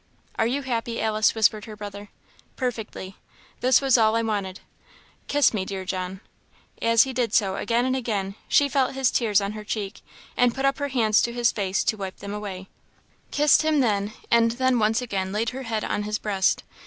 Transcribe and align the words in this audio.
"Are 0.35 0.47
you 0.47 0.63
happy, 0.63 0.99
Alice?" 0.99 1.35
whispered 1.35 1.65
her 1.65 1.75
brother. 1.75 2.09
"Perfectly. 2.55 3.17
This 3.59 3.81
was 3.81 3.99
all 3.99 4.15
I 4.15 4.23
wanted. 4.23 4.61
Kiss 5.27 5.53
me, 5.53 5.63
dear 5.63 5.85
John!" 5.85 6.21
As 6.81 7.03
he 7.03 7.13
did 7.13 7.35
so 7.35 7.55
again 7.55 7.85
and 7.85 7.95
again, 7.95 8.33
she 8.47 8.67
felt 8.67 8.95
his 8.95 9.11
tears 9.11 9.41
on 9.41 9.51
her 9.51 9.63
cheek, 9.63 10.01
and 10.35 10.55
put 10.55 10.65
up 10.65 10.79
her 10.79 10.87
hands 10.87 11.21
to 11.21 11.31
his 11.33 11.51
face 11.51 11.83
to 11.83 11.97
wipe 11.97 12.17
them 12.17 12.33
away; 12.33 12.67
kissed 13.29 13.61
him 13.61 13.79
then, 13.79 14.13
and 14.31 14.53
then 14.53 14.79
once 14.79 15.03
again 15.03 15.31
laid 15.31 15.51
her 15.51 15.61
head 15.61 15.83
on 15.83 16.01
his 16.01 16.17
breast. 16.17 16.63